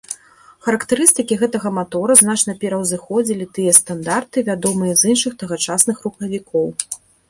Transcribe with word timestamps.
Характарыстыкі 0.67 1.37
гэтага 1.41 1.73
матора 1.75 2.17
значна 2.23 2.57
пераўзыходзілі 2.65 3.45
тыя 3.59 3.77
стандарты, 3.83 4.37
вядомыя 4.51 4.93
з 5.01 5.15
іншых 5.15 5.41
тагачасных 5.45 5.97
рухавікоў. 6.09 6.67